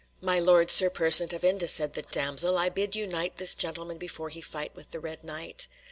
"My 0.19 0.39
Lord 0.39 0.71
Sir 0.71 0.89
Persant 0.89 1.31
of 1.31 1.43
Inde," 1.43 1.69
said 1.69 1.93
the 1.93 2.01
damsel, 2.01 2.57
"I 2.57 2.69
bid 2.69 2.95
you 2.95 3.05
knight 3.05 3.37
this 3.37 3.53
gentleman 3.53 3.99
before 3.99 4.29
he 4.29 4.41
fight 4.41 4.75
with 4.75 4.89
the 4.89 4.99
Red 4.99 5.23
Knight." 5.23 5.67